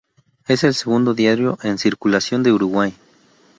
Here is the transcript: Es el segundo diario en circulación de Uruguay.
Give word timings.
Es 0.47 0.63
el 0.63 0.73
segundo 0.73 1.13
diario 1.13 1.59
en 1.61 1.77
circulación 1.77 2.41
de 2.41 2.51
Uruguay. 2.51 2.95